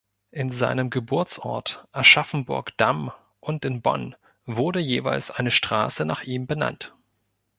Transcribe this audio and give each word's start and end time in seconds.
In 0.31 0.51
seinem 0.51 0.89
Geburtsort 0.89 1.85
Aschaffenburg-Damm 1.91 3.11
und 3.39 3.65
in 3.65 3.83
Bonn 3.83 4.15
wurde 4.47 4.79
jeweils 4.79 5.29
eine 5.29 5.51
Straße 5.51 6.05
nach 6.05 6.23
ihm 6.23 6.47
benannt. 6.47 6.95